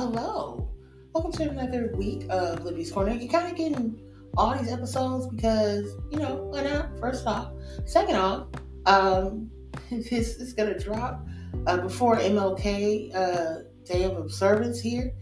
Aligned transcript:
hello. 0.00 0.66
Welcome 1.12 1.32
to 1.32 1.50
another 1.50 1.92
week 1.94 2.24
of 2.30 2.64
Livi's 2.64 2.90
Corner. 2.90 3.12
You're 3.12 3.30
kind 3.30 3.50
of 3.50 3.54
getting 3.54 4.00
all 4.34 4.56
these 4.56 4.72
episodes 4.72 5.26
because, 5.26 5.94
you 6.10 6.18
know, 6.18 6.36
why 6.36 6.62
not? 6.62 6.98
First 6.98 7.26
off. 7.26 7.52
Second 7.84 8.16
off, 8.16 8.46
um, 8.86 9.50
this 9.90 10.36
is 10.36 10.54
going 10.54 10.72
to 10.72 10.78
drop 10.82 11.26
uh, 11.66 11.76
before 11.76 12.16
MLK 12.16 13.14
uh, 13.14 13.64
Day 13.84 14.04
of 14.04 14.16
Observance 14.16 14.80
here. 14.80 15.12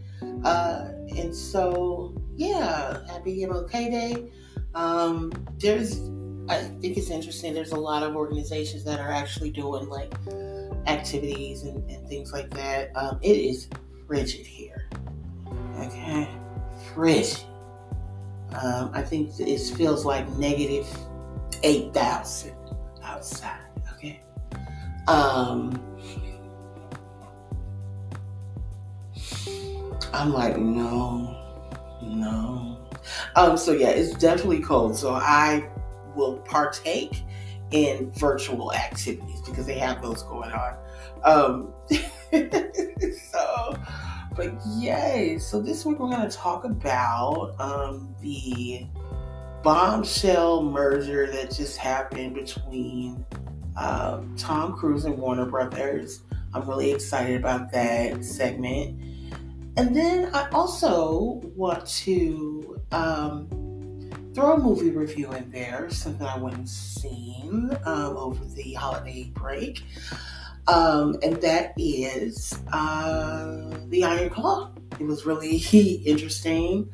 Uh, 0.45 0.91
and 1.17 1.35
so, 1.35 2.15
yeah, 2.37 3.05
happy 3.09 3.41
MLK 3.41 3.73
Day. 3.73 4.31
Um, 4.77 5.33
there's, 5.57 6.09
I 6.49 6.71
think 6.81 6.97
it's 6.97 7.11
interesting, 7.11 7.53
there's 7.53 7.73
a 7.73 7.81
lot 7.81 8.05
of 8.05 8.15
organizations 8.15 8.85
that 8.85 9.01
are 9.01 9.11
actually 9.11 9.51
doing 9.51 9.89
like 9.89 10.15
activities 10.87 11.65
and, 11.65 11.79
and 11.91 12.09
things 12.09 12.33
like 12.33 12.51
that. 12.51 12.97
Um, 12.97 13.19
it 13.23 13.37
is 13.37 13.69
frigid 14.09 14.47
here. 14.47 14.89
Okay, 15.79 16.29
frigid. 16.95 17.45
Um, 18.61 18.91
I 18.95 19.03
think 19.03 19.39
it 19.39 19.61
feels 19.77 20.07
like 20.07 20.27
negative 20.39 20.89
8,000 21.63 22.55
outside. 23.03 23.61
Okay. 23.95 24.23
Um, 25.07 25.79
I'm 30.15 30.33
like, 30.33 30.57
no, 30.57 31.37
no. 32.03 32.79
Um, 33.37 33.59
so 33.59 33.73
yeah, 33.73 33.91
it's 33.91 34.15
definitely 34.15 34.61
cold. 34.61 34.97
So 34.97 35.13
I 35.13 35.69
will 36.17 36.39
partake 36.39 37.23
in 37.71 38.11
virtual 38.13 38.73
activities 38.73 39.43
because 39.43 39.67
they 39.67 39.79
have 39.79 40.01
those 40.01 40.23
going 40.23 40.51
on. 40.53 40.77
Um, 41.25 41.75
so, 43.31 43.79
but 44.37 44.53
yay! 44.67 45.39
So 45.39 45.61
this 45.61 45.85
week 45.87 45.99
we're 45.99 46.11
going 46.11 46.29
to 46.29 46.37
talk 46.37 46.65
about 46.65 47.55
um, 47.59 48.15
the 48.21 48.87
bombshell 49.63 50.63
merger 50.63 51.31
that 51.31 51.55
just 51.55 51.79
happened 51.79 52.35
between 52.35 53.25
um, 53.77 54.35
Tom 54.37 54.77
Cruise 54.77 55.05
and 55.05 55.17
Warner 55.17 55.47
Brothers. 55.47 56.23
I'm 56.53 56.69
really 56.69 56.93
excited 56.93 57.37
about 57.37 57.73
that 57.73 58.25
segment. 58.25 59.01
And 59.77 59.95
then 59.95 60.29
I 60.35 60.49
also 60.51 61.41
want 61.55 61.87
to 61.87 62.81
um, 62.93 63.49
throw 64.35 64.55
a 64.55 64.59
movie 64.59 64.91
review 64.91 65.33
in 65.33 65.51
there, 65.51 65.89
something 65.91 66.27
I 66.27 66.37
went 66.37 66.57
and 66.57 66.69
seen 66.69 67.71
um, 67.85 68.17
over 68.17 68.45
the 68.45 68.73
holiday 68.73 69.31
break. 69.35 69.83
Um, 70.69 71.17
and 71.23 71.41
that 71.41 71.73
is 71.79 72.59
uh, 72.73 73.71
The 73.89 74.05
Iron 74.05 74.29
Claw. 74.29 74.71
It 75.01 75.07
was 75.07 75.25
really 75.25 75.57
interesting 76.05 76.91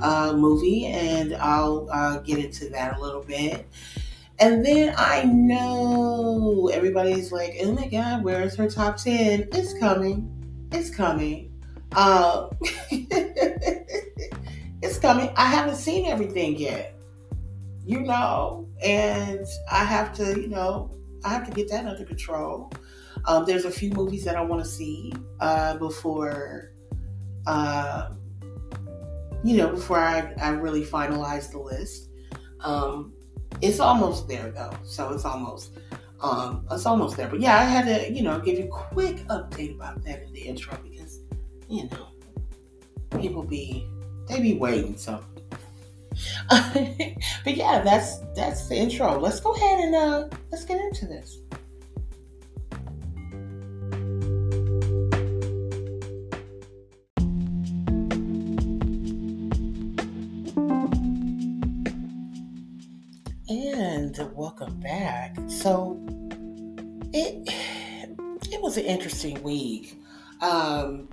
uh, 0.00 0.32
movie, 0.34 0.86
and 0.86 1.34
I'll 1.36 1.88
uh, 1.92 2.18
get 2.20 2.38
into 2.38 2.70
that 2.70 2.96
a 2.96 3.00
little 3.00 3.22
bit. 3.22 3.68
And 4.40 4.64
then 4.64 4.94
I 4.96 5.24
know 5.24 6.70
everybody's 6.72 7.30
like, 7.30 7.56
oh 7.62 7.72
my 7.72 7.88
God, 7.88 8.24
where's 8.24 8.54
her 8.56 8.70
top 8.70 8.96
10? 8.96 9.48
It's 9.52 9.74
coming. 9.74 10.68
It's 10.72 10.88
coming. 10.88 11.52
Uh, 11.92 12.48
it's 14.80 14.98
coming. 14.98 15.30
I 15.36 15.46
haven't 15.46 15.76
seen 15.76 16.06
everything 16.06 16.56
yet, 16.56 16.98
you 17.84 18.00
know, 18.00 18.68
and 18.82 19.44
I 19.70 19.84
have 19.84 20.14
to, 20.14 20.40
you 20.40 20.48
know, 20.48 20.94
I 21.24 21.30
have 21.30 21.44
to 21.46 21.52
get 21.52 21.68
that 21.70 21.84
under 21.84 22.04
control. 22.04 22.72
Um, 23.28 23.44
there's 23.44 23.66
a 23.66 23.70
few 23.70 23.90
movies 23.90 24.24
that 24.24 24.36
I 24.36 24.40
want 24.40 24.64
to 24.64 24.68
see 24.68 25.12
uh, 25.40 25.76
before, 25.76 26.72
uh, 27.46 28.14
you 29.44 29.58
know, 29.58 29.68
before 29.68 29.98
I, 29.98 30.32
I 30.40 30.48
really 30.48 30.82
finalize 30.82 31.52
the 31.52 31.58
list. 31.58 32.08
Um, 32.60 33.12
it's 33.60 33.80
almost 33.80 34.28
there 34.28 34.50
though, 34.50 34.72
so 34.82 35.12
it's 35.12 35.26
almost 35.26 35.72
um, 36.22 36.66
it's 36.70 36.86
almost 36.86 37.18
there. 37.18 37.28
But 37.28 37.40
yeah, 37.40 37.58
I 37.58 37.64
had 37.64 37.84
to, 37.84 38.10
you 38.10 38.22
know, 38.22 38.40
give 38.40 38.58
you 38.58 38.64
a 38.64 38.68
quick 38.68 39.16
update 39.28 39.74
about 39.74 40.02
that 40.04 40.22
in 40.22 40.32
the 40.32 40.40
intro 40.40 40.78
because, 40.82 41.20
you 41.68 41.84
know, 41.90 42.08
people 43.20 43.42
be 43.42 43.86
they 44.26 44.40
be 44.40 44.54
waiting. 44.54 44.96
So, 44.96 45.22
but 46.48 47.56
yeah, 47.56 47.82
that's 47.82 48.20
that's 48.34 48.68
the 48.68 48.76
intro. 48.76 49.18
Let's 49.18 49.40
go 49.40 49.54
ahead 49.54 49.80
and 49.80 49.94
uh, 49.94 50.28
let's 50.50 50.64
get 50.64 50.80
into 50.80 51.06
this. 51.06 51.40
Welcome 64.58 64.80
back. 64.80 65.36
So 65.46 66.00
it 67.12 67.48
it 68.50 68.60
was 68.60 68.76
an 68.76 68.84
interesting 68.84 69.40
week. 69.42 70.00
Um, 70.40 71.08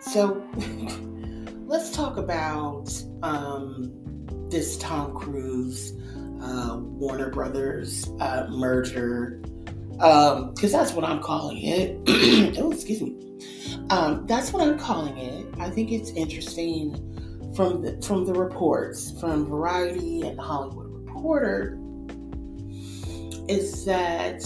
so 0.00 0.44
let's 1.66 1.90
talk 1.90 2.16
about 2.16 2.92
um, 3.22 3.92
this 4.48 4.76
Tom 4.78 5.14
Cruise 5.14 5.92
uh, 6.40 6.78
Warner 6.78 7.30
Brothers 7.30 8.08
uh, 8.20 8.46
merger 8.50 9.40
because 9.92 10.64
um, 10.64 10.72
that's 10.72 10.92
what 10.92 11.04
I'm 11.04 11.20
calling 11.20 11.62
it. 11.62 11.98
oh, 12.58 12.70
excuse 12.70 13.00
me. 13.00 13.16
Um, 13.90 14.26
that's 14.26 14.52
what 14.52 14.62
I'm 14.62 14.78
calling 14.78 15.16
it. 15.18 15.46
I 15.58 15.68
think 15.70 15.90
it's 15.90 16.10
interesting 16.10 16.92
from 17.56 17.82
the 17.82 18.00
from 18.02 18.24
the 18.24 18.34
reports 18.34 19.18
from 19.20 19.46
Variety 19.46 20.22
and 20.22 20.38
the 20.38 20.42
Hollywood 20.42 20.90
Reporter 20.90 21.78
is 23.48 23.84
that 23.84 24.42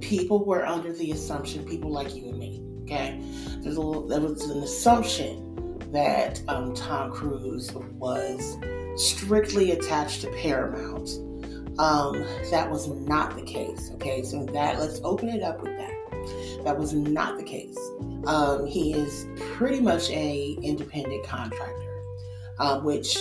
people 0.00 0.44
were 0.44 0.66
under 0.66 0.92
the 0.92 1.12
assumption, 1.12 1.64
people 1.64 1.90
like 1.90 2.14
you 2.14 2.28
and 2.28 2.38
me, 2.38 2.62
okay, 2.82 3.20
there's 3.60 3.76
a 3.76 3.80
little, 3.80 4.06
there 4.06 4.20
was 4.20 4.42
an 4.48 4.62
assumption 4.62 5.44
that 5.92 6.42
um, 6.48 6.74
Tom 6.74 7.10
Cruise 7.10 7.72
was 7.72 8.58
strictly 8.96 9.72
attached 9.72 10.22
to 10.22 10.30
Paramount. 10.32 11.10
Um, 11.78 12.24
that 12.50 12.68
was 12.68 12.88
not 12.88 13.36
the 13.36 13.42
case. 13.42 13.90
Okay, 13.94 14.22
so 14.22 14.44
that 14.46 14.80
let's 14.80 15.00
open 15.04 15.28
it 15.28 15.42
up 15.42 15.62
with 15.62 15.76
that. 15.76 16.64
That 16.64 16.76
was 16.76 16.92
not 16.92 17.38
the 17.38 17.44
case. 17.44 17.78
Um, 18.26 18.66
he 18.66 18.92
is 18.92 19.26
pretty 19.52 19.80
much 19.80 20.10
a 20.10 20.58
independent 20.62 21.24
contractor, 21.24 22.02
uh, 22.58 22.80
which 22.80 23.16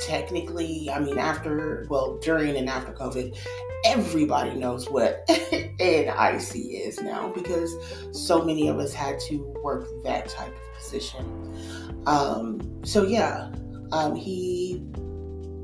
technically, 0.00 0.90
I 0.90 1.00
mean, 1.00 1.18
after 1.18 1.86
well, 1.88 2.18
during 2.18 2.56
and 2.56 2.68
after 2.68 2.92
COVID, 2.92 3.36
everybody 3.84 4.54
knows 4.54 4.88
what 4.88 5.24
an 5.28 6.08
IC 6.08 6.54
is 6.54 7.00
now 7.00 7.32
because 7.32 7.74
so 8.12 8.44
many 8.44 8.68
of 8.68 8.78
us 8.78 8.92
had 8.92 9.18
to 9.20 9.38
work 9.62 9.86
that 10.04 10.28
type 10.28 10.54
of 10.54 10.78
position. 10.78 12.04
Um, 12.06 12.84
so 12.84 13.04
yeah, 13.04 13.50
um, 13.92 14.14
he 14.14 14.82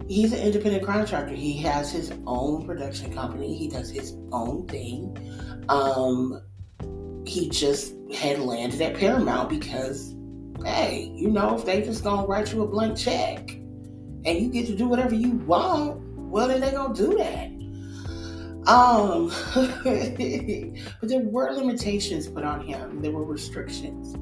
he's 0.09 0.33
an 0.33 0.41
independent 0.41 0.85
contractor. 0.85 1.35
He 1.35 1.57
has 1.59 1.91
his 1.91 2.13
own 2.27 2.67
production 2.67 3.13
company. 3.13 3.57
He 3.57 3.69
does 3.69 3.91
his 3.91 4.15
own 4.33 4.67
thing. 4.67 5.17
Um, 5.69 6.43
he 7.27 7.49
just 7.49 7.95
had 8.15 8.39
landed 8.39 8.81
at 8.81 8.95
Paramount 8.97 9.49
because, 9.49 10.15
hey, 10.65 11.13
you 11.15 11.29
know, 11.29 11.57
if 11.57 11.65
they 11.65 11.83
just 11.83 12.05
gonna 12.05 12.27
write 12.27 12.53
you 12.53 12.63
a 12.63 12.67
blank 12.67 12.97
check 12.97 13.59
and 14.26 14.38
you 14.41 14.48
get 14.48 14.66
to 14.66 14.75
do 14.75 14.88
whatever 14.88 15.14
you 15.14 15.31
want, 15.31 16.00
well, 16.16 16.48
then 16.48 16.60
they 16.60 16.72
gonna 16.72 16.94
do 16.94 17.16
that. 17.16 17.47
Um, 18.69 19.28
but 21.00 21.08
there 21.08 21.20
were 21.20 21.52
limitations 21.52 22.26
put 22.26 22.43
on 22.43 22.67
him. 22.67 23.00
There 23.00 23.12
were 23.12 23.25
restrictions, 23.25 24.14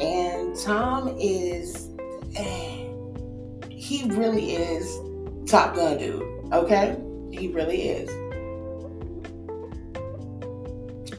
and 0.00 0.56
Tom 0.58 1.14
is, 1.20 1.90
eh, 2.34 2.88
he 3.68 4.04
really 4.06 4.54
is 4.54 4.98
Top 5.46 5.74
Gun 5.76 5.98
dude. 5.98 6.22
Okay, 6.52 6.96
he 7.30 7.48
really 7.48 7.88
is. 7.88 8.08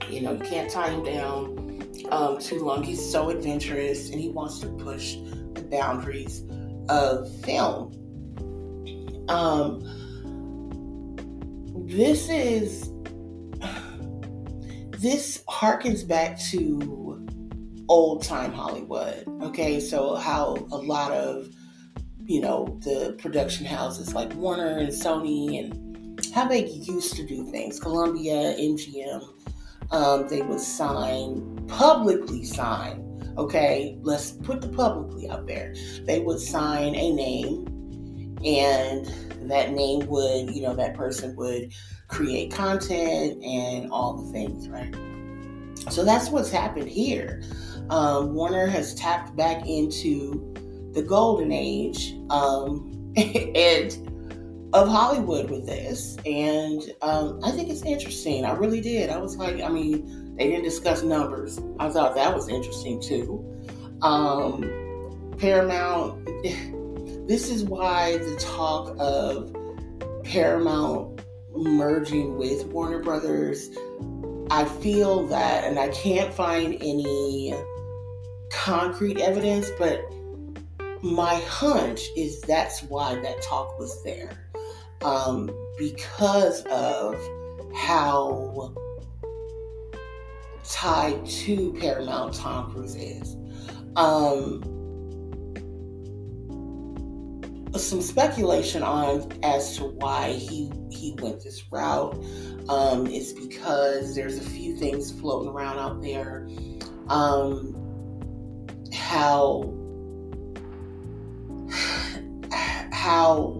You 0.09 0.21
know, 0.21 0.33
you 0.33 0.39
can't 0.39 0.69
tie 0.71 0.89
him 0.89 1.03
down 1.03 2.07
um, 2.11 2.39
too 2.39 2.59
long. 2.59 2.83
He's 2.83 3.03
so 3.03 3.29
adventurous, 3.29 4.09
and 4.09 4.19
he 4.19 4.29
wants 4.29 4.59
to 4.59 4.67
push 4.67 5.17
the 5.53 5.61
boundaries 5.69 6.43
of 6.89 7.31
film. 7.43 8.02
Um, 9.29 9.83
this 11.87 12.29
is 12.29 12.89
this 14.99 15.43
harkens 15.49 16.07
back 16.07 16.39
to 16.51 17.25
old 17.89 18.23
time 18.23 18.53
Hollywood. 18.53 19.23
Okay, 19.41 19.79
so 19.79 20.15
how 20.15 20.67
a 20.71 20.77
lot 20.77 21.11
of 21.11 21.49
you 22.25 22.41
know 22.41 22.79
the 22.83 23.15
production 23.19 23.65
houses 23.65 24.13
like 24.13 24.33
Warner 24.35 24.77
and 24.77 24.89
Sony 24.89 25.59
and 25.59 26.25
how 26.33 26.47
they 26.47 26.67
used 26.67 27.15
to 27.15 27.25
do 27.25 27.45
things. 27.51 27.79
Columbia, 27.79 28.55
MGM, 28.57 29.23
um, 29.91 30.27
they 30.27 30.41
would 30.41 30.59
sign 30.59 31.65
publicly 31.67 32.43
sign 32.43 33.03
okay, 33.37 33.97
let's 34.01 34.31
put 34.31 34.61
the 34.61 34.69
publicly 34.69 35.29
out 35.29 35.47
there. 35.47 35.73
They 36.05 36.19
would 36.19 36.39
sign 36.39 36.95
a 36.95 37.13
name, 37.13 37.65
and 38.45 39.05
that 39.49 39.71
name 39.71 40.05
would, 40.07 40.53
you 40.53 40.61
know, 40.61 40.75
that 40.75 40.95
person 40.95 41.35
would 41.35 41.73
create 42.07 42.51
content 42.51 43.43
and 43.43 43.91
all 43.91 44.13
the 44.13 44.31
things, 44.31 44.69
right? 44.69 44.93
So 45.89 46.03
that's 46.03 46.29
what's 46.29 46.51
happened 46.51 46.89
here. 46.89 47.41
Um, 47.89 48.33
Warner 48.33 48.67
has 48.67 48.95
tapped 48.95 49.35
back 49.35 49.67
into 49.67 50.53
the 50.93 51.01
golden 51.01 51.51
age 51.51 52.15
um, 52.29 53.13
and 53.17 54.09
of 54.73 54.87
Hollywood 54.87 55.51
with 55.51 55.67
this, 55.67 56.17
and 56.25 56.81
um, 57.03 57.39
I 57.43 57.51
think 57.51 57.69
it's 57.69 57.83
interesting. 57.83 58.43
I 58.43 58.53
really 58.53 58.81
did. 58.81 59.11
I 59.11 59.17
was 59.17 59.37
like, 59.37 59.61
I 59.61 59.69
mean, 59.69 60.35
they 60.35 60.47
didn't 60.47 60.63
discuss 60.63 61.03
numbers. 61.03 61.59
I 61.79 61.89
thought 61.89 62.15
that 62.15 62.33
was 62.33 62.49
interesting 62.49 62.99
too. 62.99 63.45
Um, 64.01 65.33
Paramount. 65.37 66.27
This 67.27 67.49
is 67.49 67.63
why 67.63 68.17
the 68.17 68.35
talk 68.35 68.95
of 68.99 69.55
Paramount 70.23 71.21
merging 71.55 72.37
with 72.37 72.65
Warner 72.65 72.99
Brothers. 72.99 73.69
I 74.51 74.65
feel 74.65 75.25
that, 75.27 75.63
and 75.63 75.79
I 75.79 75.87
can't 75.89 76.33
find 76.33 76.75
any 76.75 77.55
concrete 78.51 79.19
evidence, 79.19 79.69
but 79.79 80.01
my 81.01 81.35
hunch 81.47 82.01
is 82.17 82.41
that's 82.41 82.83
why 82.83 83.15
that 83.15 83.41
talk 83.41 83.79
was 83.79 84.03
there 84.03 84.31
um, 85.01 85.49
because 85.77 86.63
of 86.65 87.15
how 87.73 88.73
tied 90.63 91.25
to 91.25 91.73
Paramount 91.79 92.33
Tom 92.33 92.71
Cruise 92.71 92.95
is. 92.95 93.35
Um, 93.95 94.72
some 97.75 98.01
speculation 98.01 98.83
on 98.83 99.31
as 99.43 99.77
to 99.77 99.85
why 99.85 100.33
he 100.33 100.71
he 100.89 101.15
went 101.21 101.43
this 101.43 101.63
route 101.71 102.15
um, 102.69 103.07
is 103.07 103.33
because 103.33 104.15
there's 104.15 104.37
a 104.37 104.43
few 104.43 104.75
things 104.75 105.11
floating 105.11 105.49
around 105.49 105.79
out 105.79 106.01
there. 106.01 106.47
Um, 107.07 107.75
how 108.93 109.73
how 112.93 113.59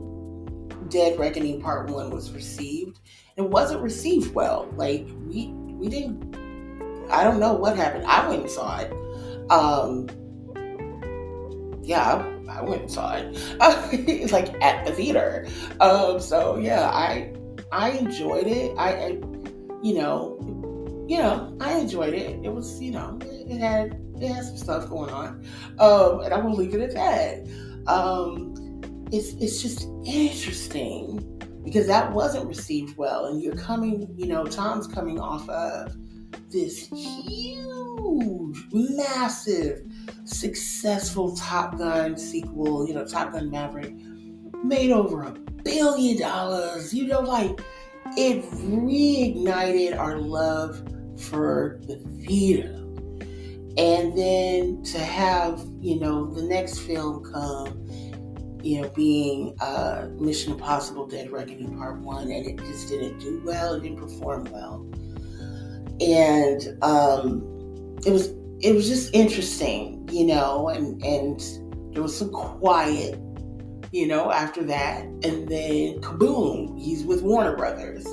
Dead 0.89 1.19
Reckoning 1.19 1.61
Part 1.61 1.89
One 1.89 2.11
was 2.11 2.31
received. 2.31 2.99
It 3.35 3.41
wasn't 3.41 3.81
received 3.81 4.33
well. 4.33 4.71
Like 4.75 5.07
we 5.25 5.47
we 5.47 5.89
didn't. 5.89 6.35
I 7.09 7.23
don't 7.23 7.39
know 7.39 7.53
what 7.53 7.75
happened. 7.75 8.05
I 8.05 8.27
went 8.27 8.41
and 8.41 8.49
saw 8.49 8.79
it. 8.79 8.91
Um, 9.51 10.07
yeah, 11.83 12.32
I, 12.57 12.61
went 12.61 12.81
and 12.81 12.91
saw 12.91 13.15
it. 13.15 14.31
like 14.31 14.53
at 14.61 14.85
the 14.85 14.91
theater. 14.93 15.47
Um, 15.79 16.19
so 16.19 16.57
yeah, 16.57 16.89
I 16.89 17.33
I 17.71 17.91
enjoyed 17.91 18.47
it. 18.47 18.75
I, 18.77 18.89
I 18.89 19.07
you 19.81 19.95
know 19.95 20.37
you 21.07 21.17
know 21.17 21.55
I 21.59 21.77
enjoyed 21.79 22.13
it. 22.13 22.39
It 22.43 22.53
was 22.53 22.81
you 22.81 22.91
know 22.91 23.17
it, 23.21 23.51
it 23.51 23.59
had 23.59 23.99
it 24.21 24.27
had 24.27 24.45
some 24.45 24.57
stuff 24.57 24.89
going 24.89 25.09
on, 25.09 25.45
um, 25.79 26.21
and 26.21 26.33
I 26.33 26.39
will 26.39 26.55
leave 26.55 26.73
it 26.73 26.81
at 26.81 26.93
that. 26.93 27.47
Um, 27.87 28.53
it's 29.11 29.33
it's 29.33 29.61
just 29.61 29.87
interesting 30.05 31.29
because 31.63 31.87
that 31.87 32.11
wasn't 32.11 32.45
received 32.47 32.97
well, 32.97 33.25
and 33.25 33.41
you're 33.41 33.55
coming, 33.55 34.13
you 34.17 34.27
know, 34.27 34.45
Tom's 34.45 34.87
coming 34.87 35.19
off 35.19 35.47
of 35.49 35.95
this 36.51 36.89
huge, 36.89 38.57
massive, 38.71 39.81
successful 40.25 41.35
Top 41.35 41.77
Gun 41.77 42.17
sequel, 42.17 42.87
you 42.87 42.93
know, 42.93 43.05
Top 43.05 43.33
Gun 43.33 43.49
Maverick, 43.49 43.93
made 44.63 44.91
over 44.91 45.23
a 45.23 45.31
billion 45.63 46.19
dollars. 46.19 46.93
You 46.93 47.07
know, 47.07 47.21
like 47.21 47.59
it 48.17 48.43
reignited 48.51 49.97
our 49.97 50.17
love 50.17 50.83
for 51.19 51.79
the 51.87 51.97
theater. 52.25 52.79
And 53.75 54.15
then 54.15 54.83
to 54.83 54.99
have, 54.99 55.65
you 55.79 55.99
know, 55.99 56.31
the 56.31 56.43
next 56.43 56.79
film 56.79 57.23
come 57.23 57.83
you 58.63 58.81
know, 58.81 58.89
being 58.89 59.53
uh, 59.59 60.07
Mission 60.19 60.53
Impossible 60.53 61.05
Dead 61.05 61.29
Reckoning 61.31 61.77
Part 61.77 61.99
1, 61.99 62.31
and 62.31 62.47
it 62.47 62.57
just 62.59 62.87
didn't 62.87 63.19
do 63.19 63.41
well, 63.45 63.73
it 63.73 63.83
didn't 63.83 63.97
perform 63.97 64.45
well. 64.45 64.89
And 65.99 66.81
um, 66.81 67.43
it 68.05 68.11
was 68.11 68.33
it 68.63 68.73
was 68.73 68.87
just 68.87 69.13
interesting, 69.13 70.07
you 70.09 70.25
know, 70.25 70.69
and, 70.69 71.03
and 71.03 71.41
there 71.93 72.01
was 72.01 72.17
some 72.17 72.31
quiet, 72.31 73.19
you 73.91 74.07
know, 74.07 74.31
after 74.31 74.63
that. 74.63 75.03
And 75.03 75.49
then 75.49 75.99
kaboom, 75.99 76.81
he's 76.81 77.03
with 77.03 77.21
Warner 77.21 77.57
Brothers. 77.57 78.05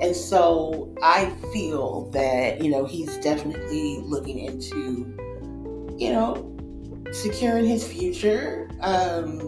And 0.00 0.14
so 0.14 0.94
I 1.02 1.30
feel 1.52 2.08
that, 2.12 2.62
you 2.62 2.70
know, 2.70 2.86
he's 2.86 3.16
definitely 3.18 3.98
looking 4.04 4.38
into, 4.38 5.16
you 5.98 6.12
know, 6.12 6.56
securing 7.10 7.66
his 7.66 7.86
future. 7.86 8.70
Um, 8.80 9.38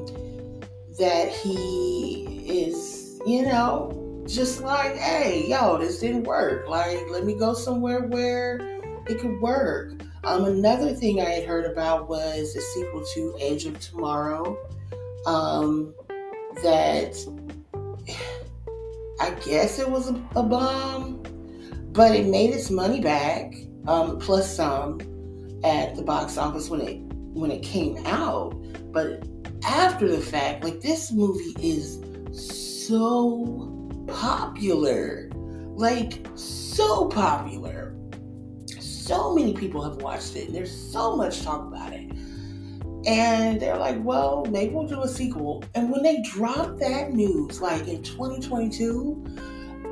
that 0.98 1.30
he 1.30 2.42
is, 2.46 3.18
you 3.24 3.42
know, 3.46 4.24
just 4.28 4.60
like, 4.60 4.94
hey, 4.96 5.46
yo, 5.48 5.78
this 5.78 6.00
didn't 6.00 6.24
work. 6.24 6.68
Like, 6.68 6.98
let 7.10 7.24
me 7.24 7.34
go 7.38 7.54
somewhere 7.54 8.02
where 8.08 8.58
it 9.06 9.20
could 9.20 9.40
work. 9.40 10.02
Um, 10.24 10.44
another 10.44 10.94
thing 10.94 11.20
I 11.20 11.30
had 11.30 11.44
heard 11.44 11.64
about 11.64 12.08
was 12.08 12.54
the 12.54 12.60
sequel 12.60 13.04
to 13.14 13.36
Edge 13.40 13.66
of 13.66 13.78
Tomorrow. 13.80 14.56
Um, 15.26 15.94
that 16.62 17.16
I 19.20 19.30
guess 19.44 19.78
it 19.78 19.88
was 19.88 20.10
a, 20.10 20.14
a 20.36 20.42
bomb, 20.42 21.22
but 21.92 22.14
it 22.14 22.26
made 22.26 22.50
its 22.50 22.70
money 22.70 23.00
back, 23.00 23.52
um, 23.86 24.18
plus 24.18 24.54
some, 24.54 25.00
at 25.64 25.96
the 25.96 26.02
box 26.02 26.36
office 26.36 26.68
when 26.68 26.80
it 26.80 27.00
when 27.34 27.50
it 27.50 27.62
came 27.62 28.04
out. 28.06 28.50
But 28.92 29.26
after 29.64 30.08
the 30.08 30.20
fact, 30.20 30.62
like 30.62 30.80
this 30.80 31.12
movie 31.12 31.54
is 31.60 32.00
so 32.32 33.82
popular. 34.06 35.30
Like, 35.74 36.26
so 36.34 37.08
popular. 37.08 37.96
So 39.02 39.34
many 39.34 39.52
people 39.52 39.82
have 39.82 40.00
watched 40.00 40.36
it, 40.36 40.46
and 40.46 40.54
there's 40.54 40.70
so 40.70 41.16
much 41.16 41.42
talk 41.42 41.66
about 41.66 41.92
it. 41.92 42.08
And 43.04 43.60
they're 43.60 43.76
like, 43.76 43.96
well, 44.04 44.46
maybe 44.48 44.72
we'll 44.72 44.86
do 44.86 45.02
a 45.02 45.08
sequel. 45.08 45.64
And 45.74 45.90
when 45.90 46.04
they 46.04 46.22
dropped 46.22 46.78
that 46.78 47.12
news, 47.12 47.60
like 47.60 47.88
in 47.88 48.00
2022, 48.04 49.26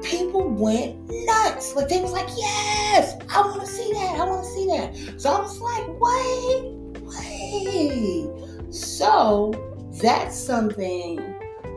people 0.04 0.48
went 0.48 0.96
nuts. 1.08 1.74
Like 1.74 1.88
they 1.88 2.00
was 2.00 2.12
like, 2.12 2.28
yes, 2.36 3.16
I 3.34 3.40
want 3.40 3.62
to 3.62 3.66
see 3.66 3.92
that. 3.94 4.20
I 4.20 4.24
want 4.24 4.44
to 4.44 4.50
see 4.52 4.66
that. 4.68 5.20
So 5.20 5.32
I 5.32 5.40
was 5.40 5.58
like, 5.60 5.88
wait, 5.98 6.70
wait. 7.02 8.72
So 8.72 9.52
that's 10.00 10.36
something 10.36 11.18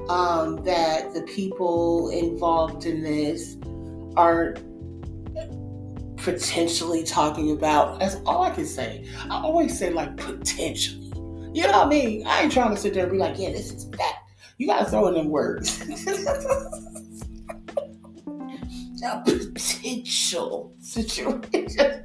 um, 0.07 0.63
that 0.65 1.15
the 1.15 1.23
people 1.23 2.09
involved 2.09 2.85
in 2.85 3.01
this 3.01 3.57
are 4.15 4.53
potentially 6.23 7.03
talking 7.03 7.51
about. 7.51 7.99
That's 7.99 8.15
all 8.25 8.43
I 8.43 8.49
can 8.49 8.65
say. 8.65 9.07
I 9.29 9.41
always 9.41 9.77
say 9.77 9.91
like 9.91 10.17
potentially. 10.17 11.11
You 11.53 11.63
know 11.63 11.71
what 11.71 11.87
I 11.87 11.89
mean? 11.89 12.25
I 12.25 12.41
ain't 12.41 12.51
trying 12.51 12.73
to 12.73 12.77
sit 12.77 12.93
there 12.95 13.03
and 13.03 13.11
be 13.11 13.17
like, 13.17 13.37
yeah, 13.37 13.51
this 13.51 13.71
is 13.71 13.89
that. 13.91 14.19
You 14.57 14.67
gotta 14.67 14.89
throw 14.89 15.07
in 15.07 15.15
them 15.15 15.29
words. 15.29 15.81
a 19.03 19.21
potential 19.25 20.73
situation. 20.79 21.51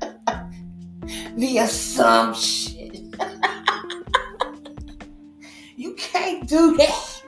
the 1.36 1.58
assumption. 1.58 3.14
You 5.76 5.94
can't 5.94 6.48
do 6.48 6.76
that. 6.76 7.22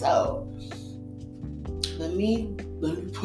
so 0.00 0.52
let 1.96 2.12
me 2.12 2.16
let 2.16 2.16
me 2.16 2.55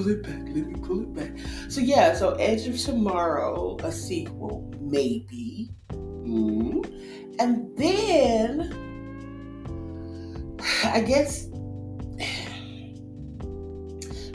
pull 0.02 0.12
it 0.12 0.24
back. 0.24 0.42
Let 0.48 0.68
me 0.68 0.76
pull 0.82 1.02
it 1.02 1.14
back. 1.14 1.32
So 1.70 1.82
yeah, 1.82 2.16
so 2.16 2.34
Edge 2.36 2.68
of 2.68 2.78
Tomorrow, 2.78 3.78
a 3.84 3.92
sequel, 3.92 4.72
maybe. 4.80 5.70
Mm. 5.92 7.38
And 7.40 7.78
then 7.78 8.74
I 10.84 11.02
guess 11.02 11.48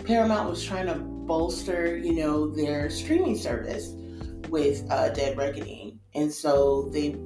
Paramount 0.04 0.48
was 0.48 0.64
trying 0.64 0.86
to 0.86 0.94
bolster, 0.94 1.96
you 1.96 2.14
know, 2.14 2.48
their 2.48 2.88
streaming 2.90 3.36
service 3.36 3.92
with 4.48 4.84
uh, 4.90 5.08
Dead 5.10 5.36
Reckoning, 5.36 5.98
and 6.14 6.32
so 6.32 6.88
they 6.92 7.16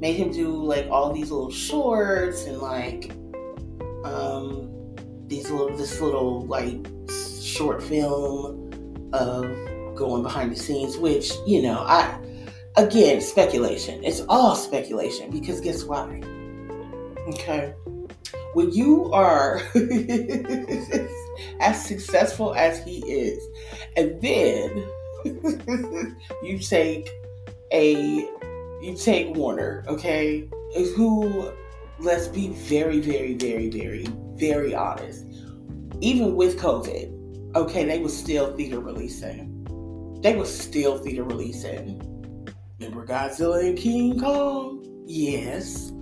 made 0.00 0.16
him 0.16 0.32
do 0.32 0.48
like 0.64 0.88
all 0.90 1.12
these 1.12 1.30
little 1.30 1.50
shorts 1.50 2.46
and 2.46 2.58
like 2.58 3.12
um 4.04 4.68
these 5.28 5.48
little 5.50 5.76
this 5.76 6.00
little 6.00 6.44
like 6.46 6.84
short 7.52 7.82
film 7.82 8.70
of 9.12 9.44
going 9.94 10.22
behind 10.22 10.50
the 10.52 10.56
scenes, 10.56 10.96
which, 10.96 11.32
you 11.46 11.62
know, 11.62 11.80
I, 11.80 12.18
again, 12.76 13.20
speculation. 13.20 14.02
It's 14.02 14.22
all 14.28 14.54
speculation 14.54 15.30
because 15.30 15.60
guess 15.60 15.84
why? 15.84 16.22
Okay. 17.28 17.74
When 18.54 18.70
you 18.72 19.12
are 19.12 19.60
as 21.60 21.84
successful 21.84 22.54
as 22.54 22.82
he 22.84 22.98
is, 23.06 23.42
and 23.96 24.20
then 24.20 24.86
you 26.42 26.58
take 26.58 27.08
a 27.72 28.28
you 28.82 28.96
take 28.96 29.34
Warner, 29.36 29.84
okay, 29.86 30.48
who 30.96 31.52
let's 32.00 32.26
be 32.26 32.48
very, 32.48 33.00
very, 33.00 33.34
very, 33.34 33.70
very, 33.70 34.06
very 34.34 34.74
honest. 34.74 35.24
Even 36.00 36.34
with 36.34 36.58
COVID, 36.58 37.21
okay, 37.54 37.84
they 37.84 37.98
were 37.98 38.08
still 38.08 38.56
theater 38.56 38.80
releasing. 38.80 40.20
They 40.22 40.36
were 40.36 40.46
still 40.46 40.98
theater 40.98 41.24
releasing. 41.24 42.00
Remember 42.78 43.06
Godzilla 43.06 43.66
and 43.68 43.78
King 43.78 44.20
Kong? 44.20 44.84
Yes. 45.06 45.92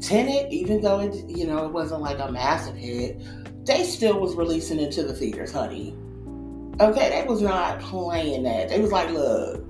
Tenet, 0.00 0.52
even 0.52 0.80
though 0.80 1.00
it, 1.00 1.28
you 1.28 1.46
know, 1.46 1.66
it 1.66 1.72
wasn't 1.72 2.00
like 2.00 2.18
a 2.18 2.30
massive 2.30 2.76
hit, 2.76 3.20
they 3.66 3.84
still 3.84 4.18
was 4.20 4.34
releasing 4.34 4.80
into 4.80 5.02
the 5.02 5.12
theaters, 5.12 5.52
honey. 5.52 5.94
Okay, 6.80 7.10
they 7.10 7.24
was 7.28 7.42
not 7.42 7.78
playing 7.80 8.44
that. 8.44 8.70
They 8.70 8.80
was 8.80 8.90
like, 8.90 9.10
look, 9.10 9.64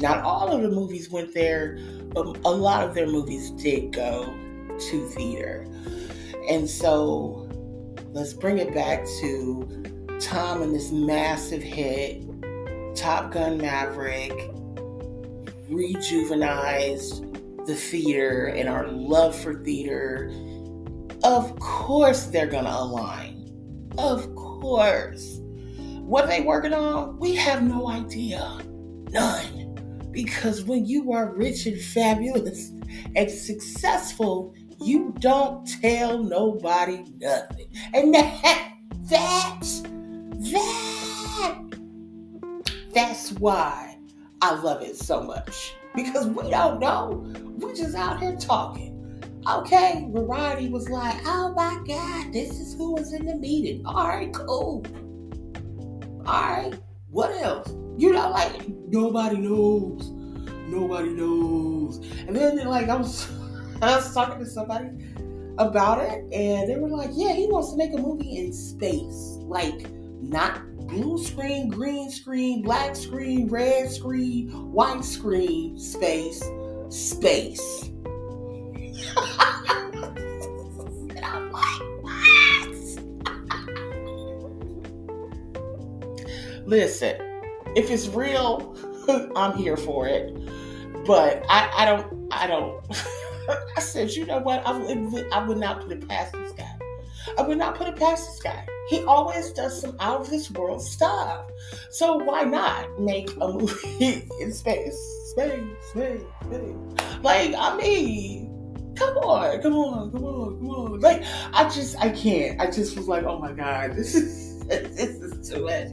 not 0.00 0.24
all 0.24 0.50
of 0.50 0.62
the 0.62 0.70
movies 0.70 1.10
went 1.10 1.34
there, 1.34 1.78
but 2.14 2.38
a 2.44 2.50
lot 2.50 2.82
of 2.86 2.94
their 2.94 3.06
movies 3.06 3.50
did 3.50 3.92
go 3.92 4.24
to 4.78 5.08
theater. 5.10 5.66
And 6.48 6.68
so 6.68 7.48
let's 8.12 8.32
bring 8.32 8.58
it 8.58 8.74
back 8.74 9.04
to 9.20 10.01
Tom 10.20 10.62
and 10.62 10.74
this 10.74 10.90
massive 10.92 11.62
hit, 11.62 12.22
Top 12.94 13.32
Gun 13.32 13.58
Maverick, 13.58 14.32
rejuvenized 15.70 17.28
the 17.66 17.74
theater 17.74 18.46
and 18.46 18.68
our 18.68 18.88
love 18.88 19.34
for 19.34 19.62
theater. 19.62 20.30
Of 21.24 21.58
course, 21.60 22.26
they're 22.26 22.46
going 22.46 22.64
to 22.64 22.76
align. 22.76 23.90
Of 23.98 24.34
course. 24.34 25.38
What 26.00 26.28
they 26.28 26.40
working 26.40 26.74
on? 26.74 27.18
We 27.18 27.34
have 27.36 27.62
no 27.62 27.88
idea. 27.88 28.58
None. 29.10 30.10
Because 30.10 30.64
when 30.64 30.84
you 30.84 31.12
are 31.12 31.32
rich 31.32 31.66
and 31.66 31.80
fabulous 31.80 32.70
and 33.16 33.30
successful, 33.30 34.54
you 34.80 35.14
don't 35.20 35.66
tell 35.66 36.22
nobody 36.22 37.04
nothing. 37.18 37.66
And 37.94 38.14
that, 38.14 38.74
that, 39.10 39.62
that, 40.50 41.58
that's 42.92 43.32
why 43.32 43.96
I 44.40 44.54
love 44.54 44.82
it 44.82 44.96
so 44.96 45.22
much. 45.22 45.74
Because 45.94 46.26
we 46.26 46.50
don't 46.50 46.80
know. 46.80 47.32
We're 47.58 47.74
just 47.74 47.94
out 47.94 48.20
here 48.20 48.36
talking. 48.36 48.90
Okay, 49.48 50.08
Variety 50.10 50.68
was 50.68 50.88
like, 50.88 51.20
oh 51.26 51.52
my 51.54 51.78
God, 51.86 52.32
this 52.32 52.58
is 52.58 52.74
who 52.74 52.92
was 52.92 53.12
in 53.12 53.26
the 53.26 53.36
meeting. 53.36 53.84
All 53.84 54.08
right, 54.08 54.32
cool. 54.32 54.84
All 56.26 56.42
right, 56.42 56.74
what 57.10 57.30
else? 57.42 57.70
You 57.96 58.12
know, 58.12 58.30
like, 58.30 58.68
nobody 58.88 59.38
knows. 59.38 60.10
Nobody 60.68 61.10
knows. 61.10 61.98
And 62.26 62.34
then, 62.34 62.56
like, 62.66 62.88
I 62.88 62.96
was 62.96 63.30
I 63.82 63.96
was 63.96 64.14
talking 64.14 64.38
to 64.38 64.46
somebody 64.46 64.90
about 65.58 66.00
it, 66.00 66.24
and 66.32 66.68
they 66.68 66.76
were 66.76 66.88
like, 66.88 67.10
"Yeah, 67.12 67.32
he 67.32 67.46
wants 67.46 67.72
to 67.72 67.76
make 67.76 67.92
a 67.92 67.98
movie 67.98 68.38
in 68.38 68.52
space, 68.52 69.38
like 69.42 69.86
not 70.22 70.76
blue 70.86 71.22
screen, 71.22 71.68
green 71.68 72.10
screen, 72.10 72.62
black 72.62 72.96
screen, 72.96 73.48
red 73.48 73.90
screen, 73.90 74.50
white 74.72 75.04
screen, 75.04 75.78
space, 75.78 76.42
space." 76.88 77.90
Listen, 86.64 87.16
if 87.76 87.90
it's 87.90 88.08
real, 88.08 88.76
I'm 89.36 89.56
here 89.56 89.76
for 89.76 90.06
it. 90.06 90.34
But 91.04 91.44
I, 91.48 91.70
I 91.76 91.84
don't, 91.84 92.32
I 92.32 92.46
don't. 92.46 92.84
I 93.76 93.80
said, 93.80 94.12
you 94.12 94.24
know 94.24 94.38
what? 94.38 94.64
I 94.66 94.78
would, 94.78 95.32
I 95.32 95.46
would 95.46 95.58
not 95.58 95.80
put 95.80 95.92
it 95.92 96.08
past 96.08 96.32
this 96.32 96.52
guy. 96.52 96.78
I 97.38 97.42
would 97.42 97.58
not 97.58 97.74
put 97.74 97.88
it 97.88 97.96
past 97.96 98.26
this 98.26 98.42
guy. 98.42 98.66
He 98.92 99.02
always 99.04 99.50
does 99.52 99.80
some 99.80 99.96
out 100.00 100.20
of 100.20 100.28
this 100.28 100.50
world 100.50 100.82
stuff. 100.82 101.46
So 101.88 102.18
why 102.18 102.42
not 102.42 103.00
make 103.00 103.30
a 103.40 103.48
movie 103.48 104.28
in 104.40 104.52
space? 104.52 104.94
Space, 105.30 105.62
space, 105.88 106.20
space. 106.44 106.76
Like, 107.22 107.54
I 107.56 107.74
mean, 107.74 108.94
come 108.94 109.16
on, 109.16 109.62
come 109.62 109.72
on, 109.72 110.12
come 110.12 110.24
on, 110.24 110.58
come 110.58 110.68
on. 110.68 111.00
Like, 111.00 111.24
I 111.54 111.70
just, 111.70 111.98
I 112.00 112.10
can't. 112.10 112.60
I 112.60 112.70
just 112.70 112.94
was 112.94 113.08
like, 113.08 113.24
oh 113.24 113.38
my 113.38 113.52
God, 113.52 113.92
this 113.96 114.14
is, 114.14 114.60
this 114.66 114.98
is 114.98 115.48
too 115.48 115.64
much. 115.64 115.88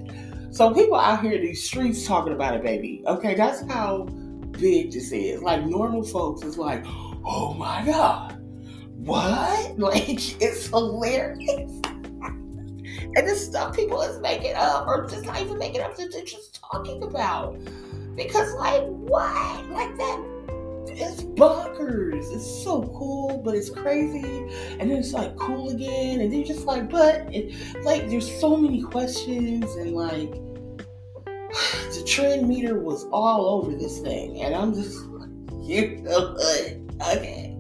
So 0.51 0.74
people 0.74 1.00
out 1.00 1.22
here 1.22 1.36
in 1.36 1.41
these 1.41 1.63
streets 1.63 2.06
talking 2.06 2.34
about 2.34 2.56
it, 2.56 2.63
baby. 2.63 3.01
Okay, 3.08 3.34
that's 3.34 3.65
how 3.72 4.10
big 4.51 4.91
this 4.91 5.13
is. 5.13 5.41
Like 5.41 5.65
normal 5.65 6.03
folks 6.03 6.44
is 6.44 6.58
like, 6.58 6.84
oh 6.86 7.56
my 7.58 7.82
god, 7.86 8.38
what? 8.96 9.58
Like 9.79 10.41
it's 10.41 10.68
hilarious. 10.68 11.78
And 13.15 13.27
this 13.27 13.46
stuff 13.46 13.75
people 13.75 14.01
is 14.01 14.20
making 14.20 14.56
up 14.56 14.88
or 14.88 15.08
just 15.08 15.25
not 15.25 15.41
even 15.41 15.58
making 15.58 15.82
up, 15.82 15.96
that 15.96 16.12
they're 16.12 16.24
just 16.24 16.62
talking 16.62 17.03
about. 17.03 17.58
Because 18.15 18.53
like 18.56 18.84
what? 18.84 19.70
Like 19.70 19.96
that 19.98 20.39
it's 21.00 21.24
bonkers. 21.24 22.34
It's 22.34 22.63
so 22.63 22.84
cool, 22.98 23.41
but 23.44 23.56
it's 23.56 23.70
crazy. 23.70 24.25
And 24.79 24.89
then 24.89 24.98
it's 24.98 25.13
like 25.13 25.36
cool 25.38 25.70
again. 25.70 26.20
And 26.20 26.32
then 26.32 26.39
you're 26.39 26.48
just 26.48 26.65
like, 26.65 26.89
but 26.89 27.34
it, 27.34 27.56
like 27.84 28.10
there's 28.10 28.39
so 28.39 28.58
many 28.58 28.82
questions 28.82 29.75
and 29.75 29.94
like 29.94 30.32
the 31.25 32.03
trend 32.06 32.48
meter 32.48 32.79
was 32.79 33.06
all 33.12 33.46
over 33.46 33.75
this 33.75 34.00
thing. 34.00 34.41
And 34.41 34.53
I'm 34.53 34.74
just 34.74 35.06
like, 35.06 35.29
you 35.62 35.98
know? 36.01 36.38
Okay. 37.13 37.56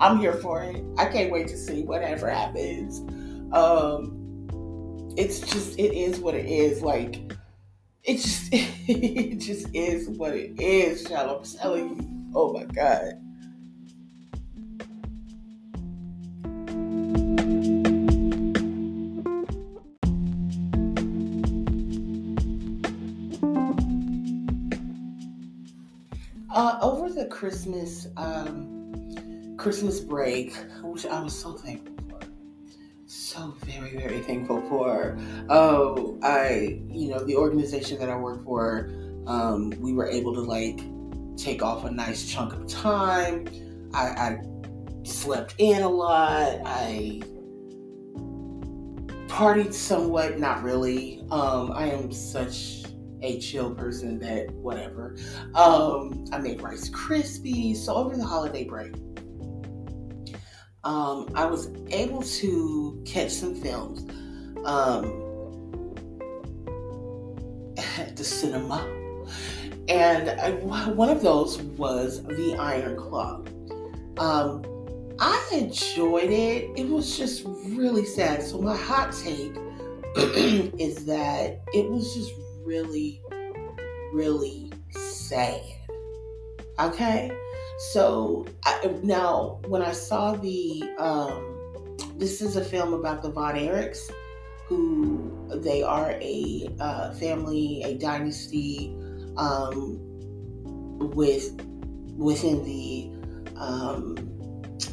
I'm 0.00 0.18
here 0.18 0.32
for 0.32 0.62
it. 0.62 0.82
I 0.96 1.04
can't 1.06 1.30
wait 1.30 1.46
to 1.48 1.56
see 1.56 1.82
whatever 1.82 2.28
happens. 2.28 3.00
Um 3.52 4.19
it's 5.20 5.40
just 5.40 5.78
it 5.78 5.92
is 5.92 6.18
what 6.18 6.34
it 6.34 6.46
is. 6.46 6.82
Like 6.82 7.20
it 8.04 8.16
just 8.16 8.48
it 8.52 9.36
just 9.36 9.68
is 9.74 10.08
what 10.08 10.34
it 10.34 10.58
is, 10.58 11.04
child. 11.04 11.44
I'm 11.44 11.58
telling 11.58 11.96
you. 11.96 12.32
Oh 12.34 12.52
my 12.54 12.64
god. 12.64 13.20
Uh, 26.52 26.78
over 26.82 27.10
the 27.10 27.26
Christmas 27.26 28.08
um, 28.16 29.56
Christmas 29.58 30.00
break, 30.00 30.54
which 30.82 31.04
I 31.04 31.22
was 31.22 31.38
so 31.38 31.52
thankful 31.52 31.99
so 33.30 33.54
very 33.64 33.96
very 33.96 34.20
thankful 34.20 34.60
for. 34.62 35.16
Oh, 35.48 36.18
I 36.22 36.80
you 36.88 37.10
know 37.10 37.24
the 37.24 37.36
organization 37.36 37.98
that 38.00 38.08
I 38.08 38.16
work 38.16 38.44
for, 38.44 38.90
um, 39.26 39.70
we 39.78 39.92
were 39.92 40.06
able 40.06 40.34
to 40.34 40.40
like 40.40 40.80
take 41.36 41.62
off 41.62 41.84
a 41.84 41.90
nice 41.90 42.28
chunk 42.28 42.52
of 42.52 42.66
time. 42.66 43.46
I, 43.94 44.06
I 44.08 44.42
slept 45.04 45.54
in 45.58 45.82
a 45.82 45.88
lot. 45.88 46.60
I 46.64 47.20
partied 49.28 49.72
somewhat, 49.72 50.40
not 50.40 50.64
really. 50.64 51.24
Um, 51.30 51.70
I 51.72 51.88
am 51.88 52.10
such 52.10 52.82
a 53.22 53.38
chill 53.38 53.72
person 53.74 54.18
that 54.18 54.50
whatever. 54.54 55.16
Um, 55.54 56.24
I 56.32 56.38
made 56.38 56.60
Rice 56.60 56.88
Krispies. 56.90 57.76
So 57.76 57.94
over 57.94 58.16
the 58.16 58.24
holiday 58.24 58.64
break, 58.64 58.94
um, 60.84 61.28
I 61.34 61.44
was 61.44 61.70
able 61.90 62.22
to 62.22 63.02
catch 63.04 63.30
some 63.30 63.54
films 63.54 64.00
um, 64.64 65.04
at 67.98 68.16
the 68.16 68.24
cinema. 68.24 68.86
And 69.88 70.30
I, 70.40 70.50
one 70.90 71.08
of 71.08 71.22
those 71.22 71.58
was 71.62 72.22
The 72.22 72.56
Iron 72.58 72.96
Claw. 72.96 73.42
Um, 74.18 74.64
I 75.18 75.50
enjoyed 75.52 76.30
it. 76.30 76.70
It 76.76 76.88
was 76.88 77.18
just 77.18 77.44
really 77.44 78.04
sad. 78.04 78.42
So 78.42 78.60
my 78.60 78.76
hot 78.76 79.12
take 79.12 79.54
is 80.16 81.04
that 81.06 81.60
it 81.74 81.90
was 81.90 82.14
just 82.14 82.32
really, 82.64 83.20
really 84.12 84.72
sad. 84.90 85.60
Okay? 86.78 87.30
So 87.80 88.46
I, 88.66 88.94
now, 89.02 89.58
when 89.66 89.80
I 89.80 89.92
saw 89.92 90.32
the, 90.32 90.82
um, 90.98 91.96
this 92.18 92.42
is 92.42 92.56
a 92.56 92.64
film 92.64 92.92
about 92.92 93.22
the 93.22 93.30
Von 93.30 93.54
Erichs, 93.54 94.10
who 94.66 95.32
they 95.54 95.82
are 95.82 96.10
a 96.20 96.68
uh, 96.78 97.14
family, 97.14 97.82
a 97.82 97.96
dynasty 97.96 98.94
um, 99.38 99.98
with 101.14 101.58
within 102.18 102.62
the 102.64 103.10
um, 103.58 104.14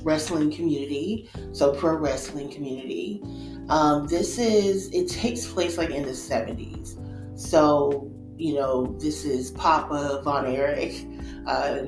wrestling 0.04 0.50
community, 0.50 1.30
so 1.52 1.74
pro 1.74 1.94
wrestling 1.98 2.50
community. 2.50 3.22
Um, 3.68 4.08
this 4.08 4.38
is 4.38 4.90
it 4.94 5.10
takes 5.10 5.46
place 5.46 5.78
like 5.78 5.90
in 5.90 6.04
the 6.04 6.12
70s. 6.12 6.98
So, 7.38 8.10
you 8.38 8.54
know, 8.54 8.96
this 8.98 9.26
is 9.26 9.52
Papa 9.52 10.22
Von 10.24 10.46
Erich 10.46 11.06
uh, 11.46 11.80